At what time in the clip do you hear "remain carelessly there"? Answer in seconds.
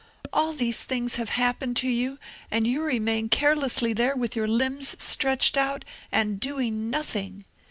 2.81-4.15